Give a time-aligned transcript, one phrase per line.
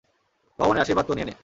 [0.59, 1.33] ভগবানের আশীর্বাদ তো নিয়ে নে।